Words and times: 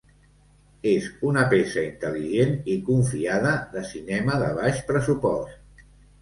És 0.91 1.09
una 1.31 1.43
peça 1.51 1.83
intel·ligent 1.89 2.55
i 2.77 2.79
confiada 2.87 3.53
de 3.75 3.85
cinema 3.91 4.41
de 4.47 4.49
baix 4.57 4.83
pressupost. 4.89 5.87